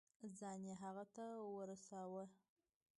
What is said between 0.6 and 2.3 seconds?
يې هغه ته ورساوه.